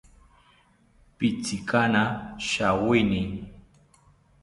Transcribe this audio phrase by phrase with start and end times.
[1.17, 2.01] Pitzinaka
[2.47, 3.21] shawini